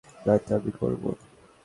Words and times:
নয়তো 0.25 0.51
আমি 0.55 0.71
করব। 0.79 1.03